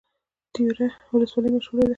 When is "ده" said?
1.83-1.89